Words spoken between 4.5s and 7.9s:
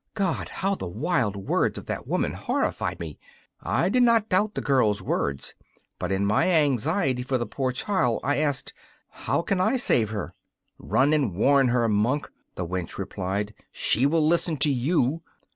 the girl's words, but in my anxiety for the poor